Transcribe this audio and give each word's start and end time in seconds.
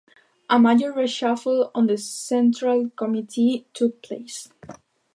A 0.49 0.57
major 0.59 0.91
reshuffle 0.91 1.69
of 1.75 1.87
the 1.87 1.95
Central 1.95 2.89
Committee 2.89 3.67
took 3.71 4.01
place. 4.01 4.49